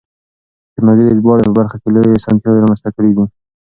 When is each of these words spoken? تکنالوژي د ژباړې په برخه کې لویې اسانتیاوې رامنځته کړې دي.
تکنالوژي 0.73 1.05
د 1.07 1.11
ژباړې 1.19 1.43
په 1.47 1.53
برخه 1.57 1.75
کې 1.81 1.87
لویې 1.93 2.17
اسانتیاوې 2.19 2.61
رامنځته 2.63 2.89
کړې 2.95 3.11
دي. 3.17 3.25